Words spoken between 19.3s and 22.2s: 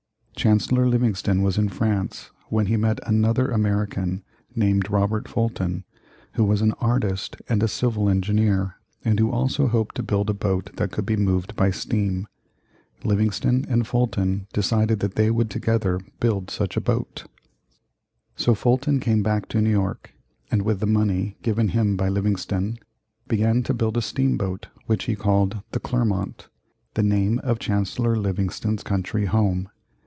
to New York and with the money given him by